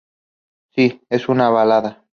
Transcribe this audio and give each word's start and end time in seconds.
Sí, 0.71 0.99
es 1.11 1.29
una 1.29 1.49
balada. 1.51 2.03